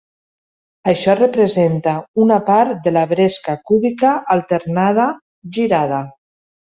[0.93, 1.93] Això representa
[2.25, 5.07] una part de la bresca cúbica alternada
[5.59, 6.01] girada.